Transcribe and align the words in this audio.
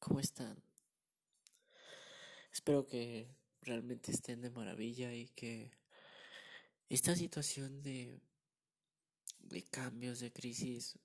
¿Cómo 0.00 0.18
están? 0.18 0.56
Espero 2.50 2.86
que 2.86 3.28
realmente 3.60 4.10
estén 4.10 4.40
de 4.40 4.48
maravilla 4.48 5.12
y 5.12 5.28
que 5.28 5.70
esta 6.88 7.14
situación 7.14 7.82
de, 7.82 8.18
cambios, 9.70 10.20
de 10.20 10.32
crisis, 10.32 10.98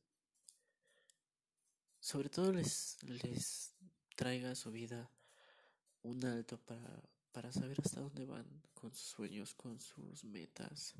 sobre 1.99 2.29
todo 2.29 2.53
les, 2.53 2.97
les 3.03 3.75
traiga 4.15 4.51
a 4.51 4.55
su 4.55 4.71
vida 4.71 5.11
un 6.01 6.23
alto 6.23 6.57
para, 6.57 7.03
para 7.33 7.51
saber 7.51 7.81
hasta 7.83 7.99
dónde 7.99 8.25
van 8.25 8.47
con 8.73 8.93
sus 8.93 9.09
sueños, 9.09 9.53
con 9.55 9.77
sus 9.77 10.23
metas, 10.23 10.95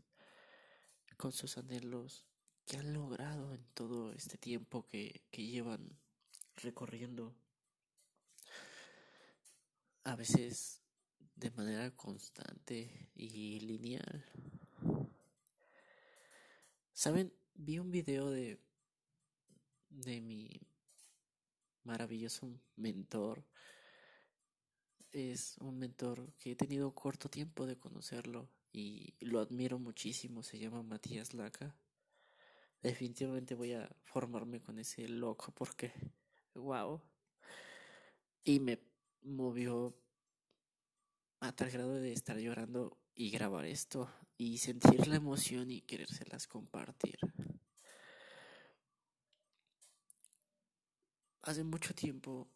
con 1.16 1.32
sus 1.32 1.58
anhelos 1.58 2.28
que 2.66 2.76
han 2.76 2.92
logrado 2.92 3.54
en 3.54 3.64
todo 3.74 4.12
este 4.12 4.38
tiempo 4.38 4.86
que, 4.86 5.24
que 5.32 5.46
llevan 5.46 5.98
recorriendo 6.58 7.34
a 10.06 10.16
veces 10.16 10.82
de 11.36 11.52
manera 11.52 11.92
constante 11.92 13.10
y 13.16 13.60
lineal. 13.60 14.26
Saben, 16.94 17.34
vi 17.56 17.80
un 17.80 17.92
video 17.92 18.30
de 18.30 18.58
de 19.90 20.22
mi 20.22 20.50
maravilloso 21.84 22.50
mentor. 22.76 23.44
Es 25.12 25.58
un 25.60 25.80
mentor 25.80 26.34
que 26.38 26.52
he 26.52 26.56
tenido 26.56 26.94
corto 26.94 27.30
tiempo 27.30 27.66
de 27.66 27.78
conocerlo 27.78 28.50
y 28.72 29.16
lo 29.20 29.40
admiro 29.40 29.80
muchísimo. 29.80 30.44
Se 30.44 30.60
llama 30.60 30.84
Matías 30.84 31.34
Laca. 31.34 31.76
Definitivamente 32.82 33.56
voy 33.56 33.74
a 33.74 33.90
formarme 34.04 34.62
con 34.62 34.78
ese 34.78 35.08
loco 35.08 35.52
porque, 35.54 35.94
wow. 36.54 37.02
Y 38.44 38.60
me 38.60 38.80
movió 39.26 39.96
a 41.40 41.52
tal 41.52 41.72
grado 41.72 41.96
de 41.96 42.14
estar 42.14 42.38
llorando 42.38 42.98
y 43.14 43.30
grabar 43.30 43.66
esto 43.66 44.10
y 44.38 44.58
sentir 44.58 45.08
la 45.08 45.16
emoción 45.16 45.72
y 45.72 45.82
querérselas 45.82 46.48
compartir. 46.48 47.18
Hace 51.42 51.64
mucho 51.64 51.94
tiempo, 51.94 52.48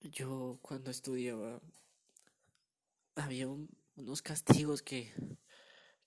yo 0.00 0.58
cuando 0.62 0.90
estudiaba, 0.90 1.60
había 3.14 3.46
unos 3.48 4.22
castigos 4.22 4.82
que, 4.82 5.12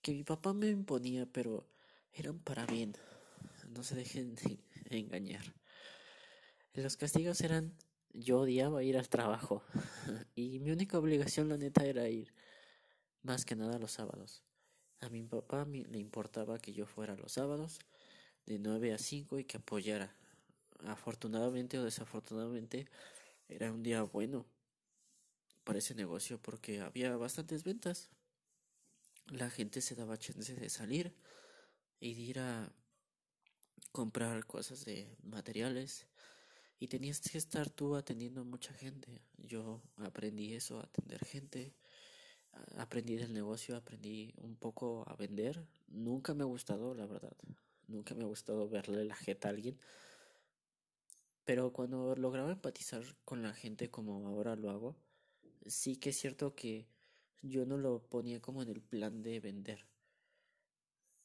que 0.02 0.12
mi 0.12 0.22
papá 0.22 0.52
me 0.52 0.68
imponía, 0.68 1.26
pero 1.26 1.66
eran 2.12 2.38
para 2.40 2.66
bien. 2.66 2.94
No 3.68 3.82
se 3.82 3.94
dejen 3.94 4.34
de 4.34 4.58
engañar. 4.90 5.54
Los 6.76 6.98
castigos 6.98 7.40
eran, 7.40 7.74
yo 8.12 8.40
odiaba 8.40 8.82
ir 8.82 8.98
al 8.98 9.08
trabajo 9.08 9.62
y 10.34 10.58
mi 10.58 10.70
única 10.70 10.98
obligación 10.98 11.48
la 11.48 11.56
neta 11.56 11.86
era 11.86 12.06
ir, 12.06 12.34
más 13.22 13.46
que 13.46 13.56
nada 13.56 13.78
los 13.78 13.92
sábados. 13.92 14.42
A 15.00 15.08
mi 15.08 15.22
papá 15.22 15.64
le 15.64 15.98
importaba 15.98 16.58
que 16.58 16.74
yo 16.74 16.84
fuera 16.84 17.16
los 17.16 17.32
sábados 17.32 17.78
de 18.44 18.58
9 18.58 18.92
a 18.92 18.98
5 18.98 19.38
y 19.38 19.44
que 19.44 19.56
apoyara. 19.56 20.14
Afortunadamente 20.84 21.78
o 21.78 21.84
desafortunadamente 21.84 22.86
era 23.48 23.72
un 23.72 23.82
día 23.82 24.02
bueno 24.02 24.44
para 25.64 25.78
ese 25.78 25.94
negocio 25.94 26.38
porque 26.42 26.82
había 26.82 27.16
bastantes 27.16 27.64
ventas. 27.64 28.10
La 29.28 29.48
gente 29.48 29.80
se 29.80 29.94
daba 29.94 30.18
chance 30.18 30.54
de 30.54 30.68
salir 30.68 31.14
y 32.00 32.12
de 32.12 32.20
ir 32.20 32.38
a 32.38 32.70
comprar 33.92 34.44
cosas 34.44 34.84
de 34.84 35.16
materiales 35.22 36.06
y 36.78 36.88
tenías 36.88 37.20
que 37.20 37.38
estar 37.38 37.70
tú 37.70 37.96
atendiendo 37.96 38.42
a 38.42 38.44
mucha 38.44 38.72
gente. 38.74 39.22
Yo 39.38 39.82
aprendí 39.96 40.54
eso, 40.54 40.78
atender 40.80 41.24
gente. 41.24 41.74
Aprendí 42.76 43.16
del 43.16 43.34
negocio, 43.34 43.76
aprendí 43.76 44.34
un 44.38 44.56
poco 44.56 45.04
a 45.08 45.16
vender. 45.16 45.66
Nunca 45.88 46.34
me 46.34 46.42
ha 46.42 46.46
gustado, 46.46 46.94
la 46.94 47.06
verdad. 47.06 47.36
Nunca 47.86 48.14
me 48.14 48.24
ha 48.24 48.26
gustado 48.26 48.68
verle 48.68 49.04
la 49.04 49.14
jeta 49.14 49.48
a 49.48 49.50
alguien. 49.52 49.78
Pero 51.44 51.72
cuando 51.72 52.16
lograba 52.16 52.50
empatizar 52.50 53.04
con 53.24 53.42
la 53.42 53.52
gente 53.52 53.90
como 53.90 54.26
ahora 54.26 54.56
lo 54.56 54.70
hago, 54.70 54.96
sí 55.66 55.96
que 55.96 56.10
es 56.10 56.18
cierto 56.18 56.54
que 56.54 56.88
yo 57.42 57.66
no 57.66 57.76
lo 57.76 58.02
ponía 58.02 58.40
como 58.40 58.62
en 58.62 58.70
el 58.70 58.80
plan 58.82 59.22
de 59.22 59.40
vender. 59.40 59.86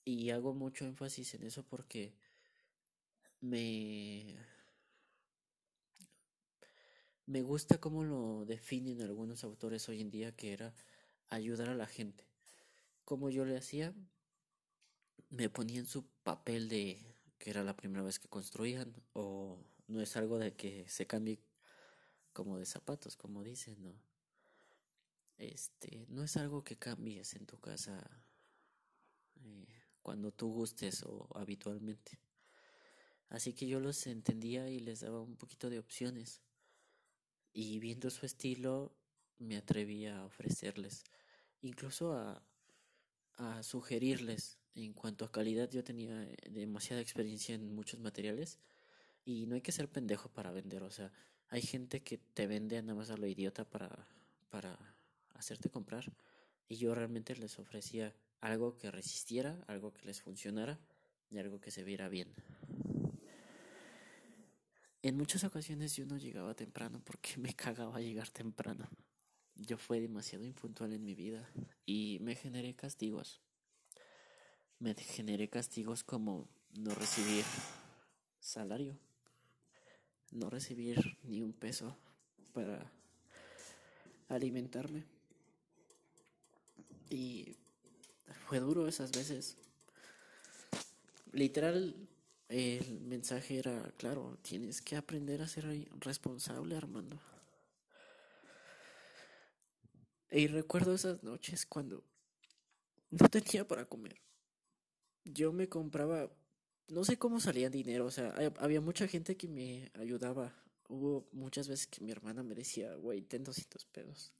Y 0.03 0.29
hago 0.29 0.53
mucho 0.53 0.85
énfasis 0.85 1.33
en 1.33 1.43
eso 1.43 1.63
porque 1.63 2.13
me 3.39 4.37
me 7.31 7.43
gusta 7.43 7.79
cómo 7.79 8.03
lo 8.03 8.43
definen 8.45 9.01
algunos 9.01 9.45
autores 9.45 9.87
hoy 9.87 10.01
en 10.01 10.11
día 10.11 10.35
que 10.35 10.51
era 10.51 10.75
ayudar 11.29 11.69
a 11.69 11.75
la 11.75 11.87
gente. 11.87 12.27
Como 13.05 13.29
yo 13.29 13.45
le 13.45 13.55
hacía, 13.55 13.93
me 15.29 15.49
ponía 15.49 15.79
en 15.79 15.85
su 15.85 16.05
papel 16.23 16.67
de 16.67 16.99
que 17.37 17.49
era 17.49 17.63
la 17.63 17.77
primera 17.77 18.03
vez 18.03 18.19
que 18.19 18.27
construían 18.27 18.93
o 19.13 19.63
no 19.87 20.01
es 20.01 20.17
algo 20.17 20.39
de 20.39 20.57
que 20.57 20.85
se 20.89 21.07
cambie 21.07 21.39
como 22.33 22.57
de 22.57 22.65
zapatos, 22.65 23.15
como 23.15 23.43
dicen, 23.43 23.81
¿no? 23.81 23.95
Este, 25.37 26.05
no 26.09 26.23
es 26.23 26.35
algo 26.35 26.65
que 26.65 26.77
cambies 26.77 27.33
en 27.35 27.45
tu 27.45 27.57
casa 27.61 27.97
eh, 29.37 29.67
cuando 30.01 30.33
tú 30.33 30.51
gustes 30.51 31.03
o 31.03 31.29
habitualmente. 31.33 32.19
Así 33.29 33.53
que 33.53 33.67
yo 33.67 33.79
los 33.79 34.05
entendía 34.05 34.67
y 34.67 34.81
les 34.81 34.99
daba 34.99 35.21
un 35.21 35.37
poquito 35.37 35.69
de 35.69 35.79
opciones. 35.79 36.41
Y 37.53 37.79
viendo 37.79 38.09
su 38.09 38.25
estilo, 38.25 38.95
me 39.39 39.57
atreví 39.57 40.05
a 40.05 40.25
ofrecerles, 40.25 41.03
incluso 41.61 42.13
a, 42.13 42.43
a 43.37 43.63
sugerirles 43.63 44.61
en 44.75 44.93
cuanto 44.93 45.25
a 45.25 45.31
calidad, 45.31 45.69
yo 45.69 45.83
tenía 45.83 46.23
eh, 46.23 46.35
demasiada 46.49 47.01
experiencia 47.01 47.55
en 47.55 47.73
muchos 47.75 47.99
materiales 47.99 48.59
y 49.25 49.45
no 49.45 49.55
hay 49.55 49.61
que 49.61 49.71
ser 49.71 49.89
pendejo 49.89 50.29
para 50.29 50.51
vender. 50.51 50.83
O 50.83 50.91
sea, 50.91 51.11
hay 51.49 51.61
gente 51.61 52.01
que 52.01 52.17
te 52.17 52.47
vende 52.47 52.81
nada 52.81 52.95
más 52.95 53.09
a 53.09 53.17
lo 53.17 53.27
idiota 53.27 53.65
para, 53.65 54.07
para 54.49 54.77
hacerte 55.33 55.69
comprar 55.69 56.05
y 56.69 56.77
yo 56.77 56.95
realmente 56.95 57.35
les 57.35 57.59
ofrecía 57.59 58.13
algo 58.39 58.77
que 58.77 58.91
resistiera, 58.91 59.63
algo 59.67 59.93
que 59.93 60.05
les 60.05 60.21
funcionara 60.21 60.79
y 61.29 61.37
algo 61.37 61.59
que 61.59 61.71
se 61.71 61.83
viera 61.83 62.07
bien. 62.07 62.33
En 65.03 65.17
muchas 65.17 65.43
ocasiones 65.43 65.95
yo 65.95 66.05
no 66.05 66.17
llegaba 66.17 66.53
temprano 66.53 67.01
porque 67.03 67.35
me 67.37 67.53
cagaba 67.53 67.99
llegar 67.99 68.29
temprano. 68.29 68.87
Yo 69.55 69.77
fui 69.77 69.99
demasiado 69.99 70.45
impuntual 70.45 70.93
en 70.93 71.03
mi 71.03 71.13
vida 71.13 71.49
y 71.85 72.17
me 72.21 72.35
generé 72.35 72.73
castigos 72.75 73.41
me 74.81 74.95
generé 74.95 75.47
castigos 75.47 76.03
como 76.03 76.49
no 76.73 76.95
recibir 76.95 77.45
salario, 78.39 78.97
no 80.31 80.49
recibir 80.49 81.19
ni 81.21 81.43
un 81.43 81.53
peso 81.53 81.95
para 82.51 82.91
alimentarme. 84.27 85.05
Y 87.11 87.57
fue 88.47 88.59
duro 88.59 88.87
esas 88.87 89.11
veces. 89.11 89.55
Literal, 91.31 91.95
el 92.51 93.01
mensaje 93.01 93.59
era, 93.59 93.91
claro, 93.97 94.37
tienes 94.41 94.81
que 94.81 94.95
aprender 94.95 95.41
a 95.41 95.47
ser 95.47 95.65
responsable, 95.99 96.75
Armando. 96.75 97.19
Y 100.29 100.47
recuerdo 100.47 100.93
esas 100.93 101.23
noches 101.23 101.65
cuando 101.65 102.03
no 103.09 103.27
tenía 103.29 103.67
para 103.67 103.85
comer 103.85 104.21
yo 105.25 105.53
me 105.53 105.69
compraba, 105.69 106.31
no 106.87 107.03
sé 107.03 107.17
cómo 107.17 107.39
salía 107.39 107.69
dinero, 107.69 108.05
o 108.05 108.11
sea, 108.11 108.33
había 108.59 108.81
mucha 108.81 109.07
gente 109.07 109.37
que 109.37 109.47
me 109.47 109.91
ayudaba. 109.95 110.55
Hubo 110.87 111.27
muchas 111.31 111.67
veces 111.67 111.87
que 111.87 112.03
mi 112.03 112.11
hermana 112.11 112.43
me 112.43 112.55
decía, 112.55 112.93
güey, 112.95 113.21
ten 113.21 113.43
200 113.43 113.85
pesos. 113.85 114.33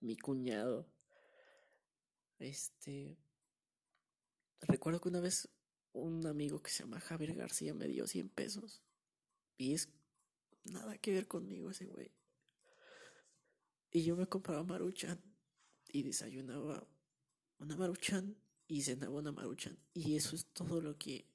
Mi 0.00 0.16
cuñado. 0.16 0.86
Este. 2.38 3.16
Recuerdo 4.60 5.00
que 5.00 5.08
una 5.08 5.20
vez 5.20 5.48
un 5.96 6.26
amigo 6.26 6.62
que 6.62 6.70
se 6.70 6.82
llama 6.82 7.00
Javier 7.00 7.34
García 7.34 7.74
me 7.74 7.88
dio 7.88 8.06
100 8.06 8.28
pesos. 8.28 8.82
Y 9.56 9.74
es 9.74 9.88
nada 10.64 10.98
que 10.98 11.12
ver 11.12 11.26
conmigo 11.26 11.70
ese 11.70 11.86
güey. 11.86 12.12
Y 13.90 14.02
yo 14.02 14.16
me 14.16 14.26
compraba 14.26 14.62
maruchan 14.62 15.20
y 15.88 16.02
desayunaba 16.02 16.86
una 17.58 17.76
maruchan 17.76 18.36
y 18.68 18.82
cenaba 18.82 19.18
una 19.18 19.32
maruchan. 19.32 19.78
Y 19.94 20.16
eso 20.16 20.36
es 20.36 20.46
todo 20.46 20.80
lo 20.80 20.98
que 20.98 21.26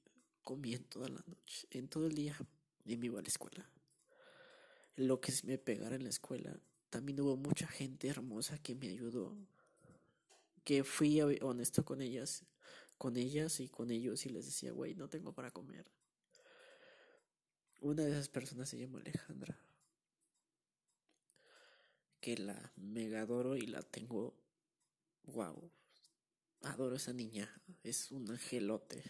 comí 0.42 0.74
en 0.74 0.84
toda 0.84 1.08
la 1.08 1.22
noche, 1.26 1.66
en 1.70 1.88
todo 1.88 2.06
el 2.06 2.14
día, 2.14 2.36
y 2.84 2.96
me 2.96 3.06
iba 3.06 3.18
a 3.18 3.22
la 3.22 3.28
escuela. 3.28 3.68
Lo 4.96 5.20
que 5.20 5.32
me 5.44 5.58
pegara 5.58 5.96
en 5.96 6.04
la 6.04 6.10
escuela, 6.10 6.58
también 6.90 7.20
hubo 7.20 7.36
mucha 7.36 7.66
gente 7.66 8.08
hermosa 8.08 8.58
que 8.58 8.74
me 8.74 8.88
ayudó, 8.88 9.36
que 10.64 10.84
fui 10.84 11.20
honesto 11.20 11.84
con 11.84 12.02
ellas, 12.02 12.44
con 13.02 13.16
ellas 13.16 13.58
y 13.58 13.68
con 13.68 13.90
ellos 13.90 14.26
y 14.26 14.28
les 14.28 14.46
decía, 14.46 14.70
güey, 14.70 14.94
no 14.94 15.08
tengo 15.08 15.34
para 15.34 15.50
comer. 15.50 15.90
Una 17.80 18.04
de 18.04 18.12
esas 18.12 18.28
personas 18.28 18.68
se 18.68 18.78
llama 18.78 19.00
Alejandra. 19.00 19.58
Que 22.20 22.36
la 22.38 22.72
mega 22.76 23.22
adoro 23.22 23.56
y 23.56 23.62
la 23.62 23.82
tengo. 23.82 24.36
Wow. 25.24 25.68
Adoro 26.60 26.94
esa 26.94 27.12
niña. 27.12 27.52
Es 27.82 28.12
un 28.12 28.30
angelote. 28.30 29.02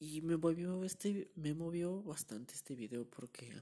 Y 0.00 0.20
me 0.22 0.36
movió 0.36 0.82
este. 0.82 1.30
Me 1.36 1.54
movió 1.54 2.02
bastante 2.02 2.54
este 2.54 2.74
video 2.74 3.08
porque 3.08 3.52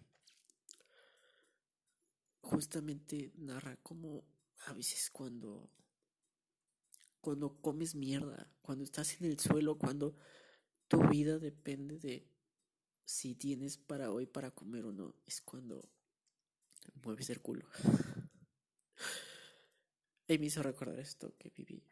justamente 2.41 3.31
narra 3.37 3.77
como 3.83 4.25
a 4.65 4.73
veces 4.73 5.11
cuando 5.11 5.71
cuando 7.21 7.61
comes 7.61 7.95
mierda, 7.95 8.51
cuando 8.63 8.85
estás 8.85 9.21
en 9.21 9.27
el 9.27 9.39
suelo, 9.39 9.79
cuando 9.79 10.17
tu 10.89 11.01
vida 11.09 11.39
depende 11.39 11.99
de 11.99 12.29
si 13.05 13.35
tienes 13.35 13.79
para 13.79 14.13
hoy 14.13 14.27
para 14.27 14.51
comer 14.51 14.85
o 14.85 14.93
no, 14.93 15.15
es 15.27 15.41
cuando 15.41 15.91
mueves 17.03 17.31
el 17.31 17.41
culo. 17.41 17.67
y 20.29 20.39
me 20.39 20.47
hizo 20.47 20.63
recordar 20.63 20.99
esto 20.99 21.35
que 21.39 21.51
viví. 21.51 21.83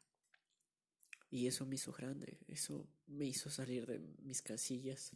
Y 1.30 1.46
eso 1.46 1.66
me 1.66 1.74
hizo 1.74 1.92
grande, 1.92 2.38
eso 2.46 2.88
me 3.06 3.26
hizo 3.26 3.50
salir 3.50 3.86
de 3.86 3.98
mis 3.98 4.42
casillas. 4.42 5.12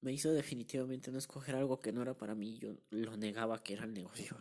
Me 0.00 0.12
hizo 0.12 0.32
definitivamente 0.32 1.10
no 1.10 1.18
escoger 1.18 1.56
algo 1.56 1.80
que 1.80 1.92
no 1.92 2.02
era 2.02 2.16
para 2.16 2.34
mí, 2.34 2.58
yo 2.58 2.78
lo 2.90 3.16
negaba 3.16 3.62
que 3.62 3.74
era 3.74 3.84
el 3.84 3.92
negocio. 3.92 4.36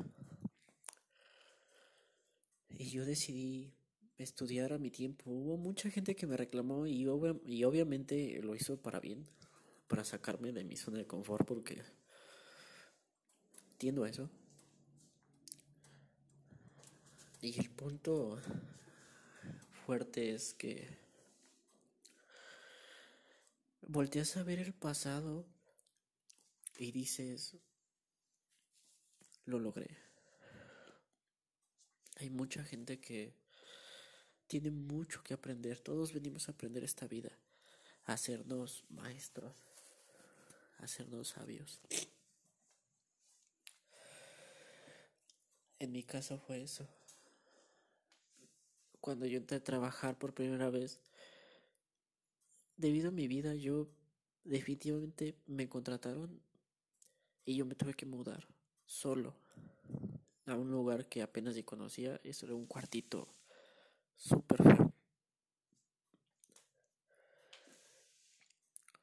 Y 2.70 2.90
yo 2.90 3.06
decidí 3.06 3.77
estudiar 4.18 4.74
a 4.74 4.78
mi 4.78 4.90
tiempo. 4.90 5.30
Hubo 5.30 5.58
mucha 5.58 5.90
gente 5.90 6.16
que 6.16 6.28
me 6.28 6.38
reclamó 6.38 6.88
y, 6.88 7.08
obviamente 7.08 8.42
lo 8.42 8.56
hizo 8.56 8.82
para 8.82 9.00
bien, 9.00 9.28
para 9.88 10.04
sacarme 10.04 10.52
de 10.52 10.64
mi 10.64 10.76
zona 10.76 10.98
de 10.98 11.08
confort 11.08 11.48
porque 11.48 11.84
entiendo 13.72 14.06
eso. 14.06 14.30
Y 17.42 17.60
el 17.60 17.70
punto 17.70 18.42
fuerte 19.86 20.34
es 20.34 20.54
que 20.56 20.98
volteas 23.82 24.36
a 24.38 24.44
ver 24.44 24.60
el 24.60 24.74
pasado 24.74 25.46
y 26.80 26.92
dices, 26.92 27.56
lo 29.46 29.60
logré. 29.60 29.98
Hay 32.20 32.32
mucha 32.32 32.64
gente 32.64 33.00
que 33.00 33.36
tiene 34.48 34.72
mucho 34.72 35.22
que 35.24 35.34
aprender. 35.34 35.80
Todos 35.80 36.14
venimos 36.14 36.48
a 36.48 36.54
aprender 36.54 36.84
esta 36.84 37.08
vida, 37.08 37.32
a 38.06 38.14
hacernos 38.14 38.86
maestros, 38.90 39.54
a 40.80 40.86
hacernos 40.86 41.30
sabios. 41.30 41.82
En 45.80 45.92
mi 45.92 46.04
caso 46.04 46.40
fue 46.40 46.64
eso. 46.64 46.88
Cuando 49.00 49.26
yo 49.26 49.38
entré 49.38 49.58
a 49.58 49.64
trabajar 49.64 50.18
por 50.18 50.34
primera 50.34 50.70
vez, 50.70 51.00
debido 52.78 53.10
a 53.10 53.12
mi 53.12 53.28
vida, 53.28 53.54
yo 53.54 53.88
definitivamente 54.44 55.36
me 55.46 55.70
contrataron 55.70 56.42
y 57.46 57.56
yo 57.56 57.66
me 57.66 57.76
tuve 57.76 57.94
que 57.94 58.06
mudar 58.06 58.48
solo 58.86 59.36
a 60.46 60.56
un 60.56 60.72
lugar 60.72 61.08
que 61.08 61.22
apenas 61.22 61.56
yo 61.56 61.66
conocía. 61.66 62.20
Eso 62.24 62.46
era 62.46 62.56
un 62.56 62.66
cuartito 62.66 63.28
súper 64.18 64.64
feo. 64.64 64.94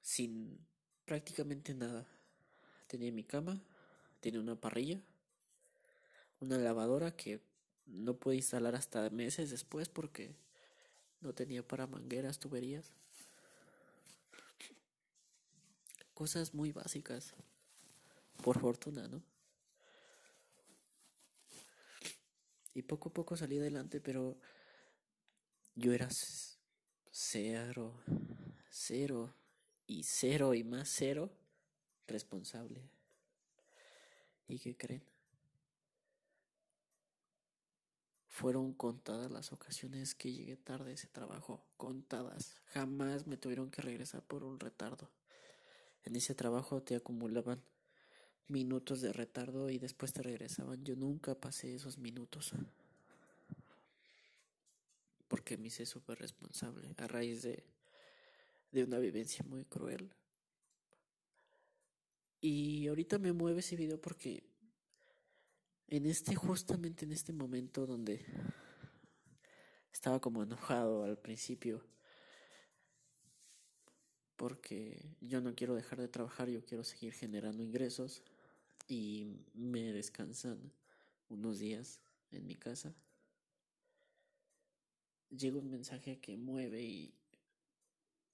Sin 0.02 0.58
prácticamente 1.06 1.74
nada. 1.74 2.06
Tenía 2.86 3.10
mi 3.10 3.24
cama, 3.24 3.60
tenía 4.20 4.40
una 4.40 4.60
parrilla, 4.60 5.00
una 6.40 6.58
lavadora 6.58 7.16
que 7.16 7.40
no 7.86 8.14
pude 8.14 8.36
instalar 8.36 8.74
hasta 8.74 9.08
meses 9.10 9.50
después 9.50 9.88
porque 9.88 10.34
no 11.20 11.32
tenía 11.32 11.66
para 11.66 11.86
mangueras, 11.86 12.38
tuberías. 12.38 12.92
Cosas 16.12 16.54
muy 16.54 16.70
básicas. 16.70 17.34
Por 18.42 18.60
fortuna, 18.60 19.08
¿no? 19.08 19.22
Y 22.74 22.82
poco 22.82 23.08
a 23.08 23.12
poco 23.12 23.36
salí 23.36 23.58
adelante, 23.58 24.00
pero 24.00 24.36
yo 25.76 25.92
era 25.92 26.08
cero, 27.10 28.00
cero 28.70 29.34
y 29.86 30.02
cero 30.04 30.54
y 30.54 30.64
más 30.64 30.88
cero 30.88 31.30
responsable. 32.06 32.88
¿Y 34.46 34.58
qué 34.58 34.76
creen? 34.76 35.02
Fueron 38.28 38.72
contadas 38.72 39.30
las 39.30 39.52
ocasiones 39.52 40.14
que 40.14 40.32
llegué 40.32 40.56
tarde 40.56 40.90
a 40.90 40.94
ese 40.94 41.06
trabajo, 41.06 41.64
contadas. 41.76 42.56
Jamás 42.66 43.26
me 43.26 43.36
tuvieron 43.36 43.70
que 43.70 43.80
regresar 43.80 44.22
por 44.22 44.42
un 44.42 44.58
retardo. 44.58 45.10
En 46.02 46.16
ese 46.16 46.34
trabajo 46.34 46.82
te 46.82 46.96
acumulaban 46.96 47.62
minutos 48.48 49.00
de 49.00 49.12
retardo 49.12 49.70
y 49.70 49.78
después 49.78 50.12
te 50.12 50.22
regresaban. 50.22 50.84
Yo 50.84 50.96
nunca 50.96 51.34
pasé 51.34 51.74
esos 51.74 51.98
minutos 51.98 52.52
porque 55.44 55.58
me 55.58 55.66
hice 55.66 55.84
súper 55.84 56.18
responsable 56.18 56.94
a 56.96 57.06
raíz 57.06 57.42
de, 57.42 57.62
de 58.72 58.82
una 58.82 58.98
vivencia 58.98 59.44
muy 59.44 59.66
cruel. 59.66 60.10
Y 62.40 62.88
ahorita 62.88 63.18
me 63.18 63.34
mueve 63.34 63.60
ese 63.60 63.76
video 63.76 64.00
porque 64.00 64.42
en 65.88 66.06
este, 66.06 66.34
justamente 66.34 67.04
en 67.04 67.12
este 67.12 67.34
momento 67.34 67.86
donde 67.86 68.24
estaba 69.92 70.18
como 70.18 70.42
enojado 70.42 71.04
al 71.04 71.18
principio, 71.18 71.84
porque 74.36 75.14
yo 75.20 75.42
no 75.42 75.54
quiero 75.54 75.74
dejar 75.74 76.00
de 76.00 76.08
trabajar, 76.08 76.48
yo 76.48 76.64
quiero 76.64 76.84
seguir 76.84 77.12
generando 77.12 77.62
ingresos 77.62 78.22
y 78.88 79.44
me 79.52 79.92
descansan 79.92 80.72
unos 81.28 81.58
días 81.58 82.00
en 82.30 82.46
mi 82.46 82.54
casa 82.54 82.94
llega 85.36 85.58
un 85.58 85.70
mensaje 85.70 86.18
que 86.18 86.36
mueve 86.36 86.82
y, 86.82 87.14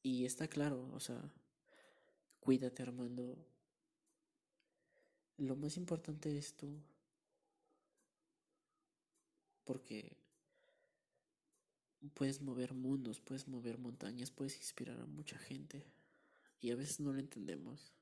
y 0.02 0.24
está 0.24 0.48
claro, 0.48 0.88
o 0.92 1.00
sea, 1.00 1.20
cuídate 2.40 2.82
Armando. 2.82 3.36
Lo 5.38 5.56
más 5.56 5.76
importante 5.76 6.36
es 6.36 6.54
tú. 6.54 6.68
Porque 9.64 10.16
puedes 12.14 12.40
mover 12.40 12.74
mundos, 12.74 13.20
puedes 13.20 13.46
mover 13.46 13.78
montañas, 13.78 14.30
puedes 14.30 14.56
inspirar 14.56 15.00
a 15.00 15.06
mucha 15.06 15.38
gente. 15.38 15.84
Y 16.60 16.70
a 16.70 16.76
veces 16.76 17.00
no 17.00 17.12
lo 17.12 17.20
entendemos. 17.20 17.92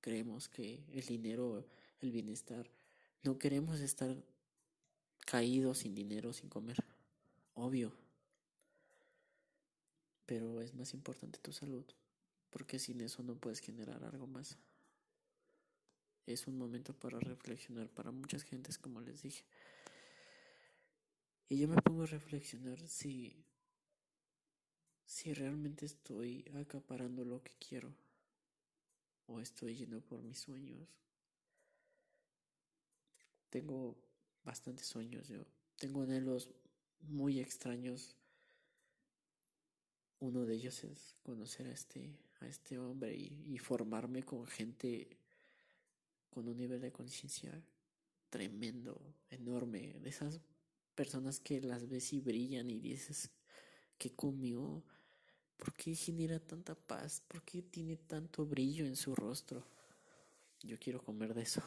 Creemos 0.00 0.48
que 0.48 0.84
el 0.92 1.06
dinero, 1.06 1.66
el 2.00 2.12
bienestar, 2.12 2.70
no 3.22 3.38
queremos 3.38 3.80
estar 3.80 4.22
caídos 5.26 5.78
sin 5.78 5.94
dinero, 5.94 6.32
sin 6.32 6.48
comer 6.48 6.76
obvio. 7.58 7.92
Pero 10.26 10.60
es 10.60 10.74
más 10.74 10.94
importante 10.94 11.38
tu 11.38 11.52
salud, 11.52 11.84
porque 12.50 12.78
sin 12.78 13.00
eso 13.00 13.22
no 13.22 13.36
puedes 13.36 13.60
generar 13.60 14.04
algo 14.04 14.26
más. 14.26 14.58
Es 16.26 16.46
un 16.46 16.58
momento 16.58 16.92
para 16.92 17.18
reflexionar 17.18 17.88
para 17.88 18.10
muchas 18.10 18.42
gentes, 18.42 18.76
como 18.78 19.00
les 19.00 19.22
dije. 19.22 19.44
Y 21.48 21.58
yo 21.58 21.68
me 21.68 21.80
pongo 21.80 22.02
a 22.02 22.06
reflexionar 22.06 22.78
si 22.86 23.44
si 25.08 25.32
realmente 25.32 25.86
estoy 25.86 26.44
acaparando 26.60 27.24
lo 27.24 27.42
que 27.42 27.52
quiero 27.66 27.94
o 29.26 29.40
estoy 29.40 29.74
yendo 29.74 30.02
por 30.02 30.22
mis 30.22 30.38
sueños. 30.38 30.86
Tengo 33.48 33.96
bastantes 34.44 34.86
sueños, 34.86 35.26
yo 35.28 35.46
tengo 35.78 36.02
anhelos 36.02 36.50
muy 37.00 37.40
extraños. 37.40 38.16
Uno 40.20 40.44
de 40.44 40.54
ellos 40.54 40.82
es 40.84 41.14
conocer 41.22 41.66
a 41.68 41.72
este, 41.72 42.18
a 42.40 42.46
este 42.46 42.78
hombre 42.78 43.14
y, 43.16 43.58
formarme 43.58 44.24
con 44.24 44.46
gente 44.46 45.16
con 46.30 46.48
un 46.48 46.56
nivel 46.56 46.80
de 46.80 46.92
conciencia 46.92 47.62
tremendo, 48.30 49.00
enorme, 49.30 49.98
de 50.00 50.08
esas 50.08 50.40
personas 50.94 51.40
que 51.40 51.60
las 51.60 51.88
ves 51.88 52.12
y 52.12 52.20
brillan 52.20 52.70
y 52.70 52.80
dices, 52.80 53.30
¿qué 53.96 54.14
comió? 54.14 54.82
¿Por 55.56 55.72
qué 55.74 55.94
genera 55.94 56.38
tanta 56.38 56.74
paz? 56.74 57.22
¿Por 57.26 57.42
qué 57.42 57.62
tiene 57.62 57.96
tanto 57.96 58.44
brillo 58.44 58.84
en 58.84 58.96
su 58.96 59.14
rostro? 59.14 59.64
Yo 60.62 60.78
quiero 60.78 61.02
comer 61.02 61.34
de 61.34 61.42
eso. 61.42 61.62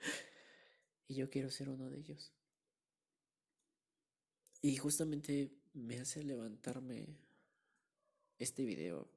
y 1.08 1.14
yo 1.14 1.30
quiero 1.30 1.50
ser 1.50 1.68
uno 1.68 1.88
de 1.88 1.98
ellos. 1.98 2.32
Y 4.66 4.78
justamente 4.78 5.52
me 5.74 6.00
hace 6.00 6.24
levantarme 6.24 7.06
este 8.36 8.64
video 8.64 9.08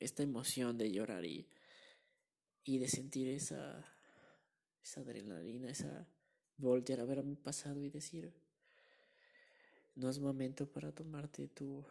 esta 0.00 0.24
emoción 0.24 0.76
de 0.78 0.90
llorar 0.90 1.24
y, 1.24 1.46
y 2.64 2.78
de 2.78 2.88
sentir 2.88 3.28
esa, 3.28 3.86
esa 4.82 5.00
adrenalina, 5.02 5.70
esa 5.70 6.08
voltear 6.56 6.98
a 6.98 7.04
ver 7.04 7.20
a 7.20 7.22
mi 7.22 7.36
pasado 7.36 7.84
y 7.84 7.88
decir, 7.88 8.34
no 9.94 10.10
es 10.10 10.18
momento 10.18 10.66
para 10.66 10.90
tomarte 10.90 11.46
tu, 11.46 11.84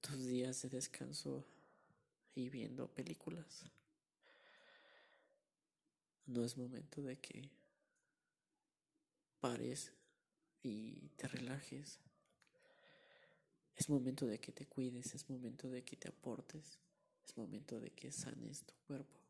tus 0.00 0.26
días 0.26 0.62
de 0.62 0.70
descanso 0.70 1.46
y 2.34 2.48
viendo 2.48 2.88
películas. 2.88 3.62
No 6.26 6.44
es 6.44 6.56
momento 6.56 7.00
de 7.00 7.16
que 7.16 7.48
pares 9.38 9.92
y 10.64 11.10
te 11.10 11.28
relajes. 11.28 12.00
Es 13.76 13.88
momento 13.88 14.26
de 14.26 14.40
que 14.40 14.52
te 14.52 14.66
cuides, 14.66 15.14
es 15.14 15.28
momento 15.28 15.68
de 15.68 15.84
que 15.84 15.96
te 15.96 16.08
aportes, 16.08 16.78
es 17.24 17.36
momento 17.36 17.78
de 17.78 17.90
que 17.90 18.10
sanes 18.10 18.62
tu 18.64 18.74
cuerpo, 18.86 19.20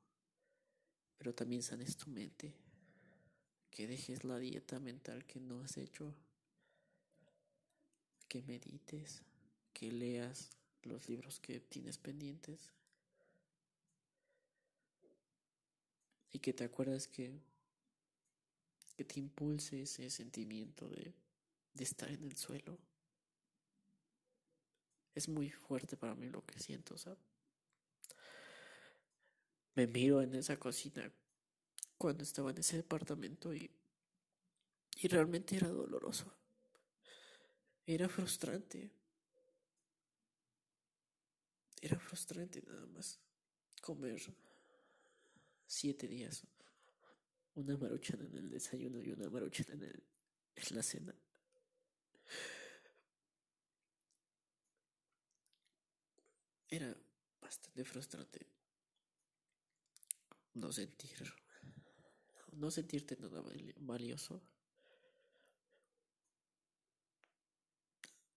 pero 1.18 1.34
también 1.34 1.62
sanes 1.62 1.96
tu 1.96 2.10
mente, 2.10 2.54
que 3.70 3.86
dejes 3.86 4.24
la 4.24 4.38
dieta 4.38 4.78
mental 4.78 5.26
que 5.26 5.40
no 5.40 5.60
has 5.60 5.76
hecho, 5.76 6.14
que 8.28 8.42
medites, 8.42 9.22
que 9.72 9.90
leas 9.90 10.50
los 10.82 11.08
libros 11.08 11.40
que 11.40 11.60
tienes 11.60 11.98
pendientes 11.98 12.70
y 16.30 16.38
que 16.38 16.52
te 16.52 16.64
acuerdes 16.64 17.08
que 17.08 17.40
que 18.96 19.04
te 19.04 19.20
impulse 19.20 19.82
ese 19.82 20.08
sentimiento 20.08 20.88
de, 20.88 21.12
de 21.74 21.84
estar 21.84 22.10
en 22.10 22.24
el 22.24 22.36
suelo. 22.36 22.78
Es 25.16 25.30
muy 25.30 25.50
fuerte 25.50 25.96
para 25.96 26.14
mí 26.14 26.28
lo 26.28 26.44
que 26.44 26.60
siento, 26.60 26.98
¿sabes? 26.98 27.18
Me 29.74 29.86
miro 29.86 30.20
en 30.20 30.34
esa 30.34 30.58
cocina 30.58 31.10
cuando 31.96 32.22
estaba 32.22 32.50
en 32.50 32.58
ese 32.58 32.76
departamento 32.76 33.54
y, 33.54 33.70
y 35.00 35.08
realmente 35.08 35.56
era 35.56 35.68
doloroso. 35.68 36.30
Era 37.86 38.10
frustrante. 38.10 38.90
Era 41.80 41.98
frustrante 41.98 42.60
nada 42.60 42.84
más 42.84 43.18
comer 43.80 44.20
siete 45.66 46.06
días 46.08 46.42
una 47.54 47.74
maruchana 47.78 48.26
en 48.26 48.36
el 48.36 48.50
desayuno 48.50 49.00
y 49.00 49.12
una 49.12 49.30
maruchana 49.30 49.72
en, 49.72 49.82
el, 49.84 50.02
en 50.56 50.76
la 50.76 50.82
cena. 50.82 51.14
Era 56.68 56.96
bastante 57.40 57.84
frustrante 57.84 58.46
no 60.54 60.72
sentir, 60.72 61.32
no 62.52 62.70
sentirte 62.70 63.16
nada 63.20 63.42
valioso, 63.76 64.42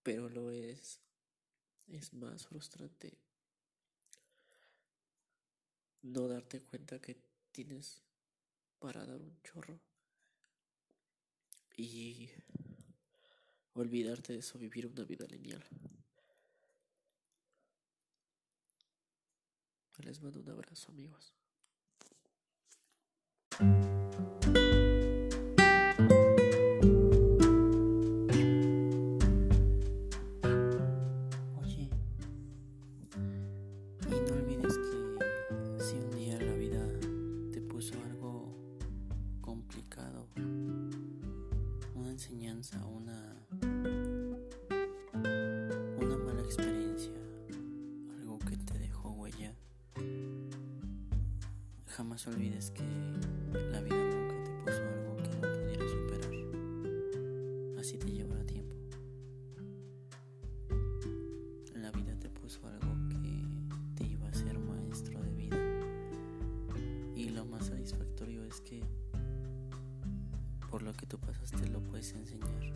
pero 0.02 0.28
lo 0.28 0.50
es, 0.50 1.00
es 1.88 2.12
más 2.12 2.46
frustrante 2.46 3.18
no 6.02 6.28
darte 6.28 6.60
cuenta 6.60 7.00
que 7.00 7.20
tienes 7.52 8.02
para 8.78 9.04
dar 9.04 9.20
un 9.20 9.40
chorro 9.42 9.80
y 11.76 12.30
olvidarte 13.74 14.34
de 14.34 14.40
eso, 14.40 14.58
vivir 14.58 14.86
una 14.86 15.04
vida 15.04 15.26
lineal. 15.26 15.64
Les 20.02 20.20
mando 20.22 20.40
un 20.40 20.48
abrazo 20.48 20.90
amigos. 20.90 21.34
La 53.70 53.80
vida 53.80 53.96
nunca 53.96 54.44
te 54.44 54.50
puso 54.64 54.82
algo 54.82 55.16
que 55.16 55.28
no 55.36 55.40
pudieras 55.40 55.90
superar. 55.90 56.30
Así 57.78 57.98
te 57.98 58.10
llevará 58.10 58.44
tiempo. 58.44 58.74
La 61.74 61.90
vida 61.92 62.14
te 62.18 62.28
puso 62.28 62.60
algo 62.66 62.94
que 63.08 63.44
te 63.96 64.04
iba 64.06 64.28
a 64.28 64.34
ser 64.34 64.58
maestro 64.58 65.20
de 65.22 65.30
vida. 65.34 65.56
Y 67.16 67.30
lo 67.30 67.44
más 67.44 67.66
satisfactorio 67.66 68.44
es 68.44 68.60
que 68.60 68.82
por 70.70 70.82
lo 70.82 70.92
que 70.94 71.06
tú 71.06 71.18
pasaste 71.18 71.68
lo 71.68 71.80
puedes 71.82 72.12
enseñar. 72.12 72.72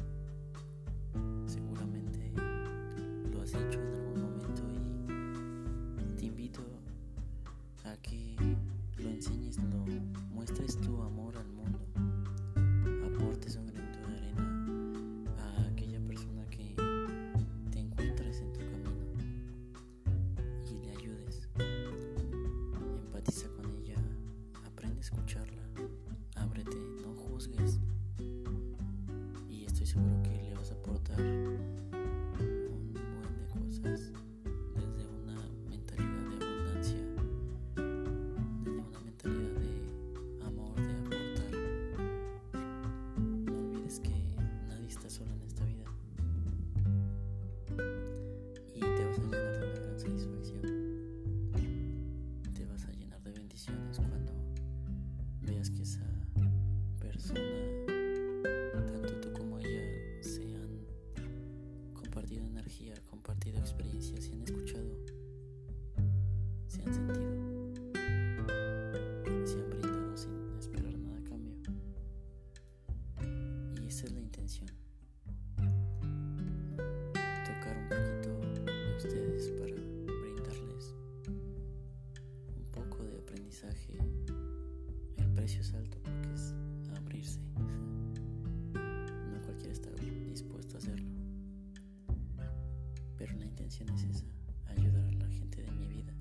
Intención 93.65 93.89
es 93.97 94.05
esa, 94.05 94.25
ayudar 94.67 95.05
a 95.07 95.13
la 95.13 95.27
gente 95.27 95.63
de 95.63 95.71
mi 95.73 95.87
vida, 95.87 96.13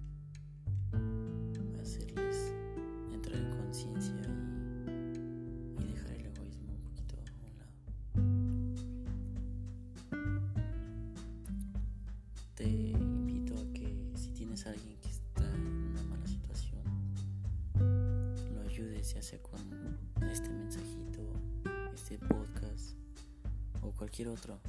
hacerles 1.81 2.53
entrar 3.11 3.37
en 3.37 3.49
conciencia 3.57 4.15
y, 5.77 5.83
dejar 5.91 6.11
el 6.13 6.25
egoísmo 6.27 6.71
un 6.71 6.81
poquito 6.83 7.17
a 7.17 7.19
un 7.49 7.57
lado. 7.59 7.73
Te 12.55 12.69
invito 12.69 13.55
a 13.59 13.73
que 13.73 13.93
si 14.15 14.31
tienes 14.31 14.65
a 14.65 14.69
alguien 14.69 14.95
que 15.01 15.09
está 15.09 15.43
en 15.43 15.67
una 15.67 16.03
mala 16.03 16.25
situación, 16.25 16.81
lo 18.55 18.61
ayudes 18.61 19.15
ya 19.15 19.21
sea 19.21 19.41
con 19.41 19.59
este 20.31 20.49
mensajito, 20.49 21.19
este 21.93 22.17
podcast 22.19 22.95
o 23.81 23.91
cualquier 23.91 24.29
otro, 24.29 24.61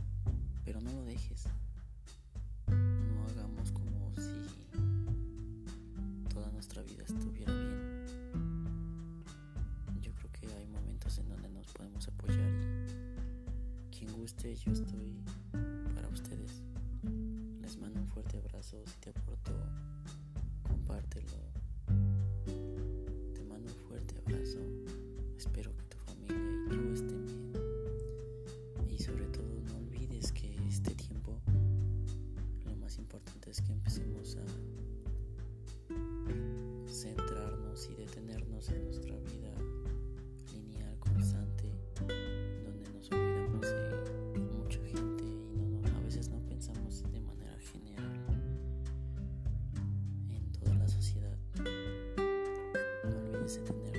Si 18.64 18.82
te 19.00 19.10
aportó, 19.10 19.52
compártelo. 20.62 21.43
sit 53.54 53.70
in 53.70 53.84
there. 53.84 53.93